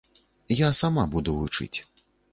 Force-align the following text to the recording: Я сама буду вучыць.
Я 0.59 0.69
сама 0.79 1.05
буду 1.17 1.37
вучыць. 1.37 1.77